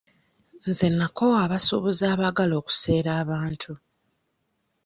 Nze 0.67 0.87
nnakoowa 0.91 1.37
abasuubuzi 1.45 2.03
abaagala 2.13 2.53
okuseera 2.61 3.11
abantu. 3.21 3.71